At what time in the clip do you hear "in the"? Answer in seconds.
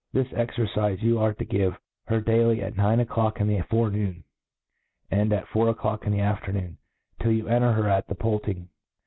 3.39-3.61, 6.07-6.21